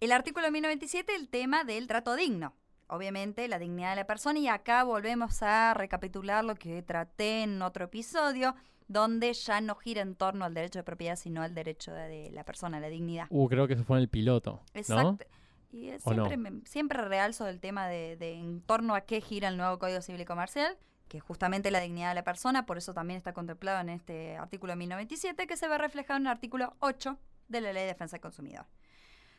[0.00, 2.54] El artículo 1097, el tema del trato digno.
[2.86, 4.38] Obviamente, la dignidad de la persona.
[4.38, 8.54] Y acá volvemos a recapitular lo que traté en otro episodio,
[8.86, 12.44] donde ya no gira en torno al derecho de propiedad, sino al derecho de, la
[12.44, 13.26] persona, la dignidad.
[13.30, 14.62] Uh, creo que eso fue en el piloto.
[14.72, 14.80] ¿no?
[14.80, 15.26] Exacto.
[15.70, 19.58] Y siempre, me- siempre realzo el tema de, de en torno a qué gira el
[19.58, 22.94] nuevo Código Civil y Comercial, que es justamente la dignidad de la persona, por eso
[22.94, 27.18] también está contemplado en este artículo 1097, que se ve reflejado en el artículo 8
[27.48, 28.64] de la Ley de Defensa del Consumidor.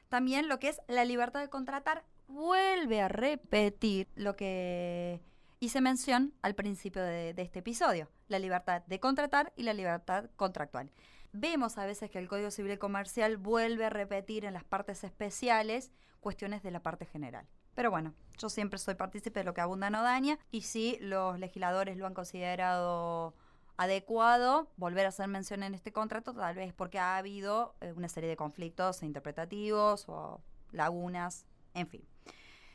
[0.09, 5.21] También lo que es la libertad de contratar vuelve a repetir lo que
[5.59, 10.29] hice mención al principio de, de este episodio, la libertad de contratar y la libertad
[10.35, 10.91] contractual.
[11.31, 15.91] Vemos a veces que el Código Civil Comercial vuelve a repetir en las partes especiales
[16.19, 17.47] cuestiones de la parte general.
[17.75, 21.39] Pero bueno, yo siempre soy partícipe de lo que abunda no daña y si los
[21.39, 23.35] legisladores lo han considerado
[23.79, 28.09] adecuado volver a hacer mención en este contrato, tal vez porque ha habido eh, una
[28.09, 30.41] serie de conflictos interpretativos o
[30.73, 32.05] lagunas, en fin.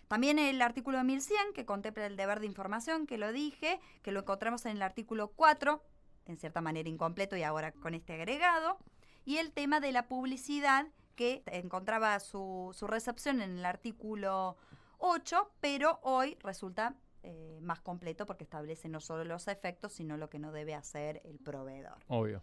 [0.09, 4.21] También el artículo 1100, que contempla el deber de información, que lo dije, que lo
[4.21, 5.83] encontramos en el artículo 4,
[6.25, 8.79] en cierta manera incompleto y ahora con este agregado,
[9.27, 10.87] y el tema de la publicidad,
[11.17, 14.57] que encontraba su, su recepción en el artículo
[14.97, 16.95] 8, pero hoy resulta
[17.27, 21.23] eh, más completo porque establece no solo los efectos, sino lo que no debe hacer
[21.25, 21.97] el proveedor.
[22.09, 22.43] Obvio.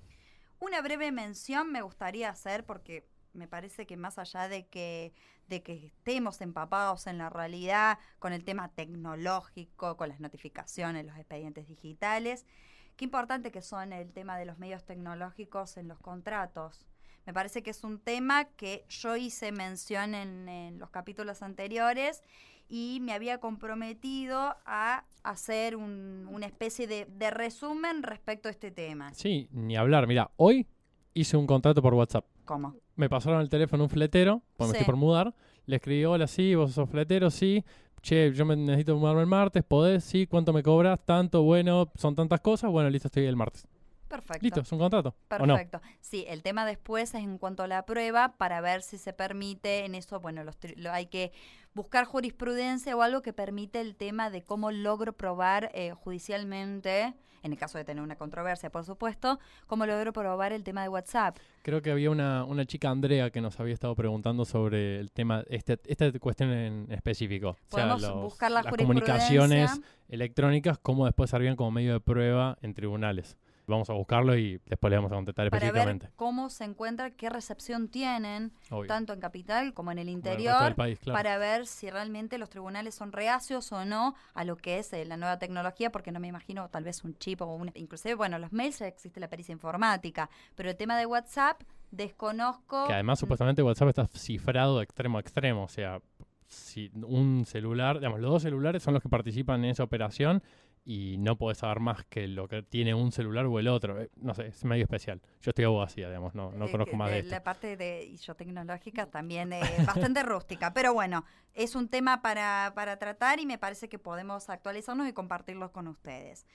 [0.59, 5.13] Una breve mención me gustaría hacer porque me parece que más allá de que,
[5.47, 11.15] de que estemos empapados en la realidad con el tema tecnológico, con las notificaciones, los
[11.15, 12.47] expedientes digitales,
[12.95, 16.87] qué importante que son el tema de los medios tecnológicos en los contratos.
[17.27, 22.23] Me parece que es un tema que yo hice mención en, en los capítulos anteriores
[22.73, 28.71] y me había comprometido a hacer un- una especie de, de resumen respecto a este
[28.71, 29.13] tema.
[29.13, 30.07] Sí, ni hablar.
[30.07, 30.65] Mira, hoy
[31.13, 32.25] hice un contrato por WhatsApp.
[32.45, 32.75] ¿Cómo?
[32.95, 35.35] Me pasaron el teléfono un fletero, pues me estoy por mudar.
[35.65, 37.63] Le escribí, hola, sí, vos sos fletero, sí.
[38.01, 40.03] Che, yo me necesito mudarme el martes, ¿podés?
[40.05, 40.99] Sí, ¿cuánto me cobras?
[41.05, 42.71] Tanto, bueno, son tantas cosas.
[42.71, 43.67] Bueno, listo, estoy el martes.
[44.11, 44.43] Perfecto.
[44.43, 45.15] Listo, es un contrato.
[45.27, 45.81] Perfecto.
[46.01, 49.85] Sí, el tema después es en cuanto a la prueba para ver si se permite
[49.85, 51.31] en eso, bueno, los tri- lo, hay que
[51.73, 57.51] buscar jurisprudencia o algo que permite el tema de cómo logro probar eh, judicialmente, en
[57.53, 61.37] el caso de tener una controversia, por supuesto, cómo logro probar el tema de WhatsApp.
[61.63, 65.43] Creo que había una, una chica, Andrea, que nos había estado preguntando sobre el tema,
[65.47, 67.49] este, esta cuestión en específico.
[67.49, 71.99] O sea, Podemos los- buscar la las comunicaciones electrónicas, cómo después servían como medio de
[71.99, 73.37] prueba en tribunales.
[73.67, 76.07] Vamos a buscarlo y después le vamos a contestar para específicamente.
[76.07, 78.87] ver cómo se encuentra, qué recepción tienen, Obvio.
[78.87, 80.63] tanto en capital como en el interior.
[80.63, 81.17] del país, claro.
[81.17, 85.05] para ver si realmente los tribunales son reacios o no a lo que es eh,
[85.05, 87.71] la nueva tecnología, porque no me imagino tal vez un chip o un...
[87.75, 92.87] Inclusive, bueno, los mails ya existe la pericia informática, pero el tema de WhatsApp desconozco...
[92.87, 95.63] Que además mm, supuestamente WhatsApp está cifrado de extremo a extremo.
[95.63, 95.99] O sea,
[96.47, 100.41] si un celular, digamos, los dos celulares son los que participan en esa operación
[100.83, 104.01] y no podés saber más que lo que tiene un celular o el otro.
[104.01, 105.21] Eh, no sé, es medio especial.
[105.41, 107.31] Yo estoy abogacía, digamos, no, no eh, conozco más de de esto.
[107.31, 112.21] La parte de y yo tecnológica también eh, bastante rústica, pero bueno, es un tema
[112.21, 116.45] para, para tratar y me parece que podemos actualizarnos y compartirlos con ustedes.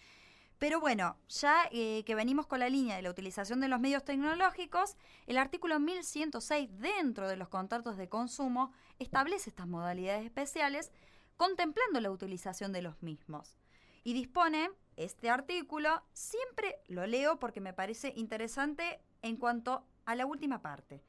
[0.59, 4.05] Pero bueno, ya eh, que venimos con la línea de la utilización de los medios
[4.05, 10.93] tecnológicos, el artículo 1106 dentro de los contratos de consumo establece estas modalidades especiales
[11.37, 13.59] contemplando la utilización de los mismos.
[14.07, 20.27] Y dispone este artículo, siempre lo leo porque me parece interesante en cuanto a la
[20.27, 21.03] última parte.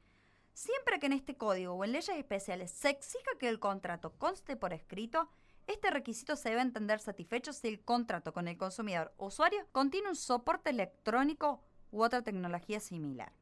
[0.52, 4.56] Siempre que en este código o en leyes especiales se exija que el contrato conste
[4.56, 5.30] por escrito,
[5.68, 10.08] este requisito se debe entender satisfecho si el contrato con el consumidor o usuario contiene
[10.08, 13.32] un soporte electrónico u otra tecnología similar.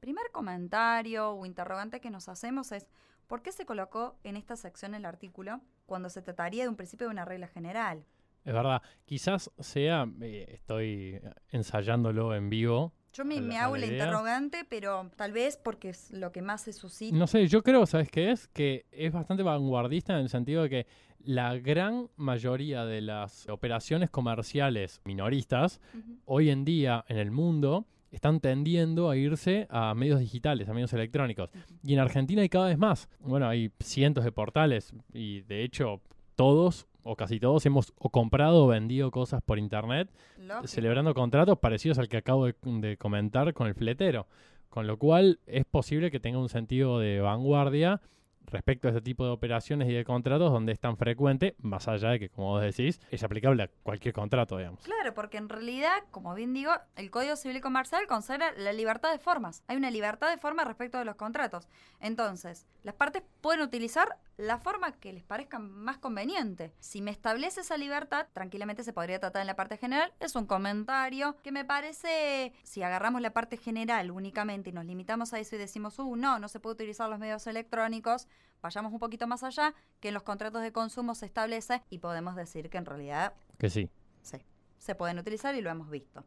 [0.00, 2.88] Primer comentario o interrogante que nos hacemos es
[3.28, 7.06] ¿por qué se colocó en esta sección el artículo cuando se trataría de un principio
[7.06, 8.04] de una regla general?
[8.44, 12.92] Es verdad, quizás sea, eh, estoy ensayándolo en vivo.
[13.12, 13.98] Yo me, la- hago la idea.
[14.04, 17.16] interrogante, pero tal vez porque es lo que más se suscita.
[17.16, 18.48] No sé, yo creo, ¿sabes qué es?
[18.48, 20.86] Que es bastante vanguardista en el sentido de que
[21.20, 25.80] la gran mayoría de las operaciones comerciales minoristas
[26.26, 30.92] hoy en día en el mundo están tendiendo a irse a medios digitales, a medios
[30.92, 31.50] electrónicos.
[31.82, 33.08] Y en Argentina hay cada vez más.
[33.20, 36.00] Bueno, hay cientos de portales y de hecho
[36.34, 40.66] todos o casi todos hemos o comprado o vendido cosas por internet Lógico.
[40.66, 44.26] celebrando contratos parecidos al que acabo de, de comentar con el fletero.
[44.70, 48.00] Con lo cual es posible que tenga un sentido de vanguardia
[48.46, 52.10] respecto a este tipo de operaciones y de contratos donde es tan frecuente, más allá
[52.10, 54.80] de que, como vos decís, es aplicable a cualquier contrato, digamos.
[54.82, 59.18] Claro, porque en realidad, como bien digo, el Código Civil Comercial consagra la libertad de
[59.18, 59.62] formas.
[59.66, 61.68] Hay una libertad de forma respecto de los contratos.
[62.00, 66.72] Entonces, las partes pueden utilizar la forma que les parezca más conveniente.
[66.80, 70.12] Si me establece esa libertad, tranquilamente se podría tratar en la parte general.
[70.20, 75.32] Es un comentario que me parece, si agarramos la parte general únicamente y nos limitamos
[75.32, 78.26] a eso y decimos, uh, no, no se puede utilizar los medios electrónicos,
[78.62, 82.36] vayamos un poquito más allá, que en los contratos de consumo se establece y podemos
[82.36, 83.34] decir que en realidad...
[83.58, 83.90] Que sí.
[84.22, 84.38] Sí,
[84.78, 86.24] se pueden utilizar y lo hemos visto.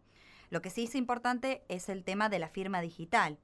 [0.50, 3.40] Lo que sí es importante es el tema de la firma digital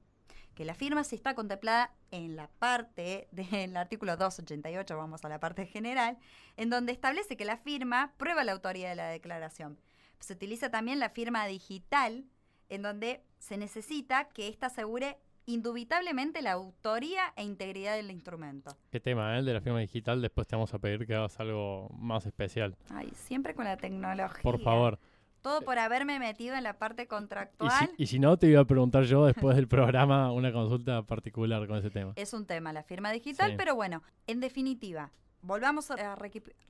[0.54, 5.40] que la firma sí está contemplada en la parte del artículo 288, vamos a la
[5.40, 6.16] parte general,
[6.56, 9.78] en donde establece que la firma prueba la autoría de la declaración.
[10.20, 12.24] Se utiliza también la firma digital,
[12.68, 18.76] en donde se necesita que ésta asegure indubitablemente la autoría e integridad del instrumento.
[18.90, 19.40] Qué tema, ¿eh?
[19.40, 20.22] El de la firma digital.
[20.22, 22.76] Después te vamos a pedir que hagas algo más especial.
[22.90, 24.42] Ay, siempre con la tecnología.
[24.42, 24.98] Por favor.
[25.42, 27.90] Todo por haberme metido en la parte contractual.
[27.98, 31.76] Y si, no, te iba a preguntar yo después del programa una consulta particular con
[31.76, 32.14] ese tema.
[32.16, 36.16] Es un tema, la firma digital, pero bueno, en definitiva, volvamos a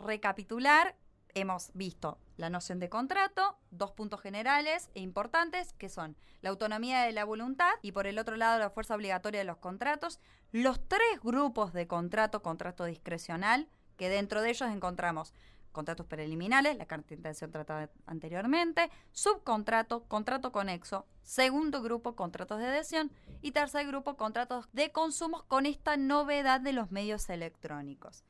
[0.00, 0.96] recapitular.
[1.36, 7.02] Hemos visto la noción de contrato, dos puntos generales e importantes, que son la autonomía
[7.02, 10.20] de la voluntad y por el otro lado la fuerza obligatoria de los contratos,
[10.52, 15.34] los tres grupos de contrato, contrato discrecional, que dentro de ellos encontramos
[15.72, 22.66] contratos preliminares, la carta de intención tratada anteriormente, subcontrato, contrato conexo, segundo grupo, contratos de
[22.66, 23.10] adhesión
[23.42, 28.22] y tercer grupo, contratos de consumos con esta novedad de los medios electrónicos.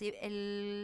[0.00, 0.14] Si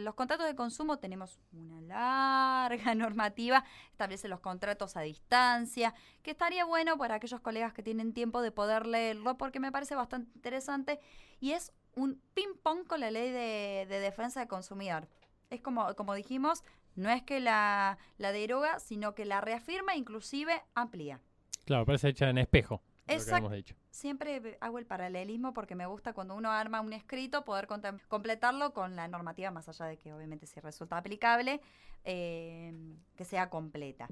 [0.03, 6.65] los contratos de consumo tenemos una larga normativa, establece los contratos a distancia, que estaría
[6.65, 10.99] bueno para aquellos colegas que tienen tiempo de poder leerlo porque me parece bastante interesante
[11.39, 15.07] y es un ping-pong con la ley de, de defensa del consumidor.
[15.49, 20.61] Es como, como dijimos, no es que la, la deroga, sino que la reafirma, inclusive
[20.75, 21.21] amplía.
[21.65, 22.83] Claro, parece hecha en espejo.
[23.07, 23.49] Exacto.
[23.89, 27.67] Siempre hago el paralelismo porque me gusta cuando uno arma un escrito poder
[28.07, 31.61] completarlo con la normativa, más allá de que obviamente si resulta aplicable,
[32.03, 32.73] eh,
[33.15, 34.07] que sea completa.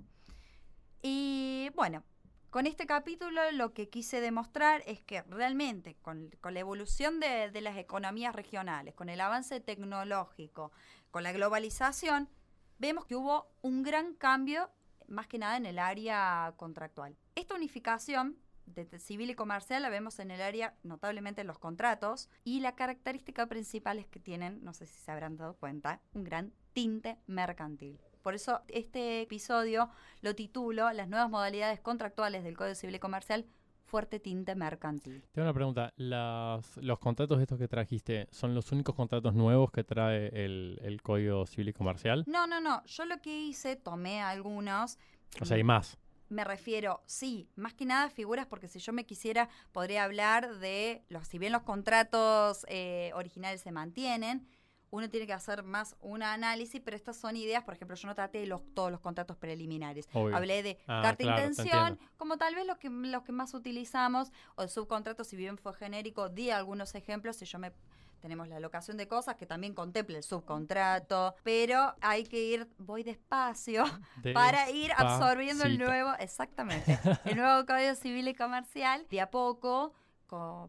[1.01, 2.03] Y bueno,
[2.49, 7.61] con este capítulo lo que quise demostrar es que realmente con, la evolución de, de,
[7.61, 10.71] las economías regionales, con el avance tecnológico,
[11.11, 12.29] con la globalización,
[12.79, 14.69] vemos que hubo un gran cambio,
[15.07, 17.15] más que nada en el área contractual.
[17.35, 22.29] Esta unificación de civil y comercial la vemos en el área notablemente en los contratos
[22.43, 26.23] y la característica principal es que tienen, no sé si se habrán dado cuenta, un
[26.23, 27.99] gran tinte mercantil.
[28.21, 29.89] Por eso este episodio
[30.21, 33.45] lo titulo Las nuevas modalidades contractuales del Código Civil y Comercial
[33.85, 35.23] fuerte tinte mercantil.
[35.31, 35.93] Tengo una pregunta.
[35.97, 41.69] ¿Los contratos estos que trajiste son los únicos contratos nuevos que trae el, Código Civil
[41.69, 42.23] y Comercial?
[42.27, 42.83] No, no, no.
[42.85, 44.97] Yo lo que hice, tomé algunos.
[45.39, 45.97] O sea, hay más.
[46.29, 51.03] Me refiero, sí, más que nada figuras, porque si yo me quisiera, podría hablar de,
[51.09, 54.47] los, si bien los contratos eh, originales se mantienen,
[54.91, 58.15] uno tiene que hacer más un análisis, pero estas son ideas, por ejemplo, yo no
[58.15, 60.07] traté los, todos los contratos preliminares.
[60.13, 64.31] Hablé de ah, carta de intención, como tal vez los que, los que más utilizamos,
[64.55, 67.73] o el subcontrato, si bien fue genérico, di algunos ejemplos, si yo me
[68.25, 73.03] tenemos la locación de cosas que también contemple el subcontrato, pero hay que ir, voy
[73.03, 73.83] despacio,
[74.33, 79.93] para ir absorbiendo el nuevo, exactamente, el nuevo Código Civil y Comercial de a poco,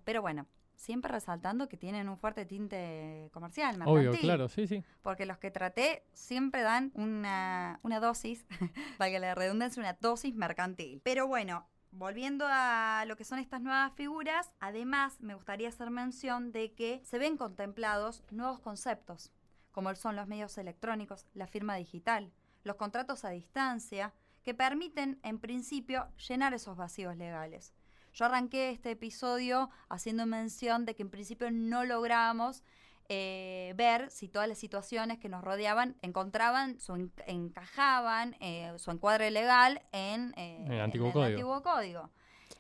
[0.04, 4.08] pero bueno, siempre resaltando que tienen un fuerte tinte comercial, mercantil.
[4.08, 4.84] Obvio, claro, sí, sí.
[5.00, 8.44] Porque los que traté siempre dan una, una dosis,
[8.98, 11.00] que la redundancia, una dosis mercantil.
[11.02, 11.66] Pero bueno,
[11.96, 17.00] volviendo a lo que son estas nuevas figuras, además me gustaría hacer mención de que
[17.04, 19.32] se ven contemplados nuevos conceptos,
[19.72, 22.30] como son los medios electrónicos, la firma digital,
[22.64, 27.72] los contratos a distancia, que permiten, en principio, llenar esos vacíos legales.
[28.12, 32.62] Yo arranqué este episodio haciendo mención de que en principio no logramos
[33.08, 39.30] eh, ver si todas las situaciones que nos rodeaban encontraban, su encajaban eh, su encuadre
[39.30, 42.10] legal en, eh, el, antiguo, código.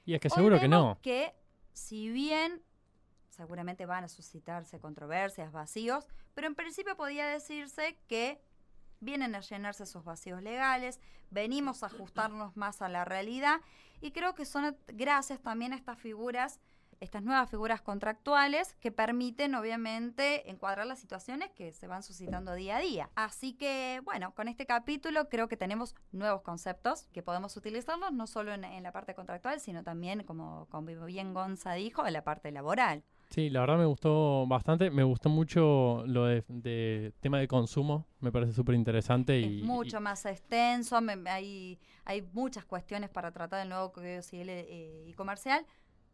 [0.04, 0.98] Y es que seguro que no.
[1.02, 1.34] Que
[1.72, 2.62] si bien
[3.30, 8.40] seguramente van a suscitarse controversias, vacíos, pero en principio podía decirse que
[9.00, 13.60] vienen a llenarse esos vacíos legales, venimos a ajustarnos más a la realidad
[14.00, 16.60] y creo que son gracias también a estas figuras
[17.00, 22.76] estas nuevas figuras contractuales que permiten obviamente encuadrar las situaciones que se van suscitando día
[22.76, 23.10] a día.
[23.14, 28.26] Así que bueno, con este capítulo creo que tenemos nuevos conceptos que podemos utilizarlos no
[28.26, 32.24] solo en, en la parte contractual, sino también, como, como bien Gonza dijo, en la
[32.24, 33.04] parte laboral.
[33.30, 34.90] Sí, la verdad me gustó bastante.
[34.90, 38.06] Me gustó mucho lo de, tema de consumo.
[38.20, 39.44] Me parece súper interesante.
[39.44, 40.98] Es mucho más extenso.
[41.26, 45.66] hay, hay muchas cuestiones para tratar del nuevo Código Civil eh, y Comercial.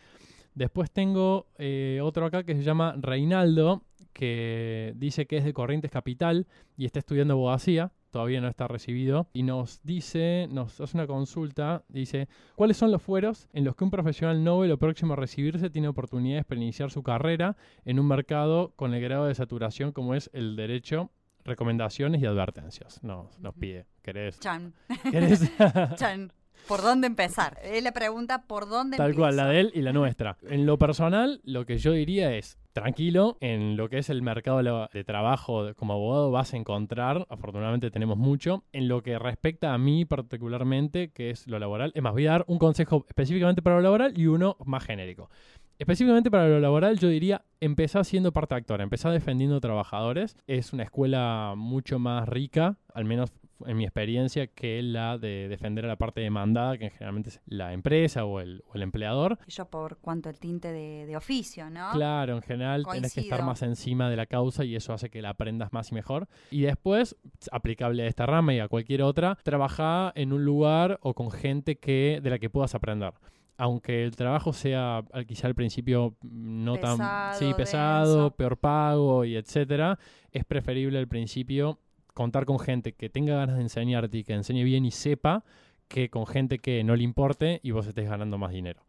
[0.54, 3.82] Después tengo eh, otro acá que se llama Reinaldo,
[4.14, 6.46] que dice que es de Corrientes Capital
[6.78, 11.84] y está estudiando abogacía todavía no está recibido, y nos dice, nos hace una consulta,
[11.88, 15.68] dice, ¿cuáles son los fueros en los que un profesional novel o próximo a recibirse
[15.68, 20.14] tiene oportunidades para iniciar su carrera en un mercado con el grado de saturación como
[20.14, 21.10] es el derecho
[21.44, 23.04] recomendaciones y advertencias.
[23.04, 23.84] Nos, nos pide.
[24.00, 24.40] ¿Querés?
[24.40, 24.72] Chan.
[25.12, 25.42] ¿Querés?
[25.96, 26.32] Chan.
[26.66, 27.58] ¿Por dónde empezar?
[27.62, 30.38] Él le pregunta por dónde Tal cual, la de él y la nuestra.
[30.48, 34.88] En lo personal, lo que yo diría es, tranquilo, en lo que es el mercado
[34.92, 39.78] de trabajo como abogado vas a encontrar, afortunadamente tenemos mucho, en lo que respecta a
[39.78, 41.90] mí particularmente, que es lo laboral.
[41.94, 45.30] Es más, voy a dar un consejo específicamente para lo laboral y uno más genérico.
[45.78, 50.36] Específicamente para lo laboral, yo diría, empezá siendo parte actora, empezá defendiendo trabajadores.
[50.46, 53.32] Es una escuela mucho más rica, al menos
[53.64, 57.72] en mi experiencia, que la de defender a la parte demandada, que generalmente es la
[57.72, 59.38] empresa o el, o el empleador.
[59.46, 61.90] Y yo por cuanto el tinte de, oficio, ¿no?
[61.92, 65.22] Claro, en general tienes que estar más encima de la causa y eso hace que
[65.22, 66.28] la aprendas más y mejor.
[66.50, 67.16] Y después,
[67.50, 71.76] aplicable a esta rama y a cualquier otra, trabaja en un lugar o con gente
[71.78, 73.14] que, de la que puedas aprender
[73.58, 76.98] aunque el trabajo sea quizá al principio no tan
[77.34, 79.98] sí, pesado, peor pago y etcétera,
[80.30, 81.80] es preferible al principio
[82.16, 85.44] contar con gente que tenga ganas de enseñarte y que enseñe bien y sepa
[85.86, 88.80] que con gente que no le importe y vos estés ganando más dinero.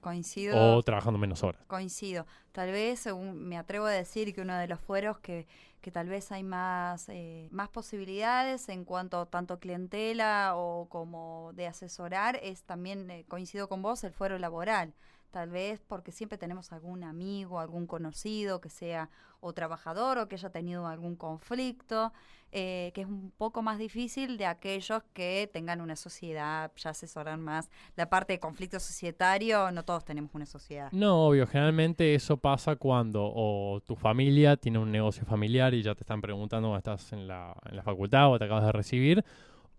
[0.00, 0.76] Coincido.
[0.76, 1.62] O trabajando menos horas.
[1.68, 2.26] Coincido.
[2.50, 5.46] Tal vez, me atrevo a decir que uno de los fueros que,
[5.80, 11.68] que tal vez hay más, eh, más posibilidades en cuanto tanto clientela o como de
[11.68, 14.92] asesorar es también, eh, coincido con vos, el fuero laboral
[15.32, 19.10] tal vez porque siempre tenemos algún amigo, algún conocido que sea
[19.40, 22.12] o trabajador o que haya tenido algún conflicto,
[22.52, 27.40] eh, que es un poco más difícil de aquellos que tengan una sociedad, ya asesoran
[27.40, 30.92] más la parte de conflicto societario, no todos tenemos una sociedad.
[30.92, 35.94] No, obvio, generalmente eso pasa cuando o tu familia tiene un negocio familiar y ya
[35.94, 39.24] te están preguntando estás en la, en la facultad o te acabas de recibir,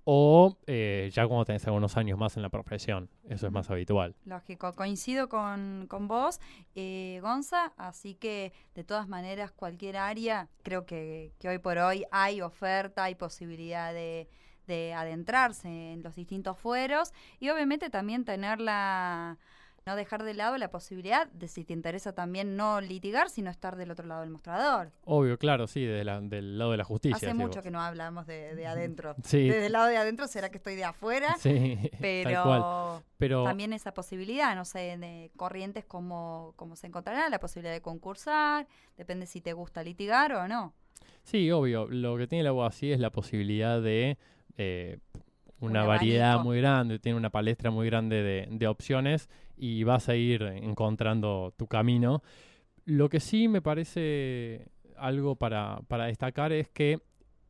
[0.06, 3.10] o eh, ya cuando tenés algunos años más en la profesión.
[3.30, 4.16] Eso es más habitual.
[4.26, 6.40] Lógico, coincido con, con vos,
[6.76, 12.06] eh, Gonza, así que de todas maneras cualquier área, creo que, que hoy por hoy
[12.12, 14.28] hay oferta, hay posibilidad de,
[14.68, 19.38] de adentrarse en los distintos fueros y obviamente también tener la
[19.86, 23.76] no dejar de lado la posibilidad de si te interesa también no litigar, sino estar
[23.76, 24.92] del otro lado del mostrador.
[25.06, 26.06] Obvio, claro, sí, del
[26.58, 27.16] lado de la justicia.
[27.16, 29.16] Hace mucho que no hablamos de, adentro.
[29.24, 29.48] Sí.
[29.48, 31.36] Desde el lado de adentro será que estoy de afuera.
[31.44, 37.40] Sí, pero, pero también esa posibilidad, no sé, de corrientes como, como se encontrará, la
[37.40, 40.74] posibilidad de concursar, depende si te gusta litigar o no.
[41.24, 41.88] Sí, obvio.
[41.88, 44.18] Lo que tiene la así es la posibilidad de
[44.58, 45.00] eh,
[45.64, 50.44] una variedad muy grande, tiene una palestra muy grande de, opciones y vas a ir
[50.44, 52.22] encontrando tu camino.
[52.86, 57.02] Lo que sí me parece algo para, para destacar es que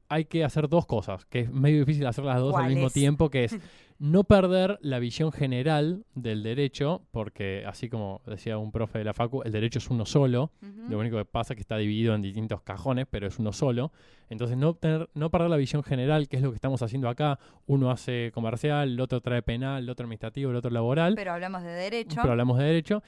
[0.09, 3.29] hay que hacer dos cosas, que es medio difícil hacer las dos al mismo tiempo,
[3.29, 3.57] que es
[4.03, 9.13] no perder la visión general del derecho, porque así como decía un profe de la
[9.13, 10.51] Facu, el derecho es uno solo,
[10.89, 13.93] lo único que pasa es que está dividido en distintos cajones, pero es uno solo.
[14.29, 17.39] Entonces no, tener, no perder la visión general, que es lo que estamos haciendo acá.
[17.65, 21.15] Uno hace comercial, el otro trae penal, el otro administrativo, el otro laboral.
[21.15, 22.17] Pero hablamos de derecho.
[22.21, 23.03] Pero hablamos de derecho.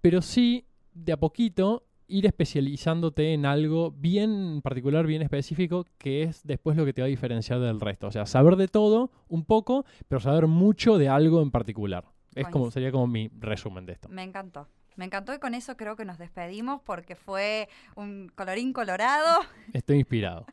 [0.00, 6.42] Pero sí, de a poquito, ir especializándote en algo bien particular, bien específico, que es
[6.44, 8.08] después lo que te va a diferenciar del resto.
[8.08, 12.04] O sea, saber de todo un poco, pero saber mucho de algo en particular.
[12.34, 14.08] Es como, sería como mi resumen de esto.
[14.08, 14.68] Me encantó.
[14.96, 19.38] Me encantó y con eso creo que nos despedimos porque fue un colorín colorado.
[19.72, 20.44] Estoy inspirado.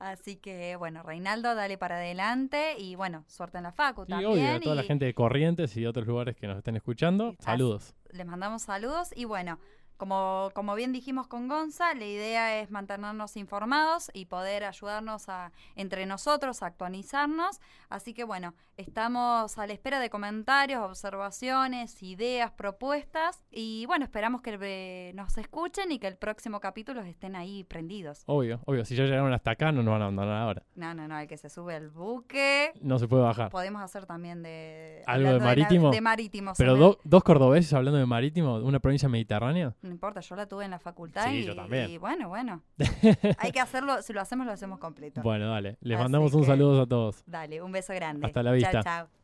[0.00, 4.32] Así que bueno, Reinaldo, dale para adelante y bueno, suerte en la facu también.
[4.32, 7.36] Obvio, a toda la gente de Corrientes y de otros lugares que nos estén escuchando,
[7.38, 7.94] saludos.
[8.10, 9.60] Les mandamos saludos y bueno,
[10.02, 15.52] como, como bien dijimos con Gonza, la idea es mantenernos informados y poder ayudarnos a,
[15.76, 17.60] entre nosotros a actualizarnos.
[17.88, 23.44] Así que bueno, estamos a la espera de comentarios, observaciones, ideas, propuestas.
[23.52, 28.24] Y bueno, esperamos que eh, nos escuchen y que el próximo capítulo estén ahí prendidos.
[28.26, 28.84] Obvio, obvio.
[28.84, 30.64] Si ya llegaron hasta acá, no nos van a abandonar ahora.
[30.74, 31.16] No, no, no.
[31.16, 32.72] El que se sube al buque.
[32.80, 33.50] No se puede bajar.
[33.50, 35.04] Podemos hacer también de.
[35.06, 35.92] Algo de marítimo.
[35.92, 36.54] De, marítimo.
[36.58, 40.70] Pero dos cordobeses hablando de marítimo, una provincia mediterránea no importa, yo la tuve en
[40.72, 41.90] la facultad sí, y, yo también.
[41.90, 42.62] y, bueno, bueno.
[43.38, 45.22] Hay que hacerlo, si lo hacemos, lo hacemos completo.
[45.22, 45.78] Bueno, dale.
[45.80, 47.22] Les mandamos un saludo a todos.
[47.26, 48.26] Dale, un beso grande.
[48.26, 48.72] Hasta la vista.
[48.72, 49.21] Chao, chao.